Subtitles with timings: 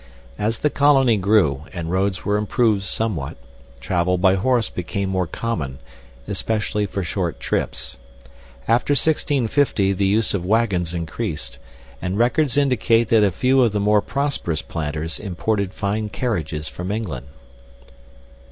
[0.39, 3.37] As the colony grew, and roads were improved somewhat,
[3.79, 5.77] travel by horse became more common,
[6.27, 7.97] especially for short trips.
[8.67, 11.59] After 1650 the use of wagons increased,
[12.01, 16.91] and records indicate that a few of the more prosperous planters imported fine carriages from
[16.91, 17.27] England.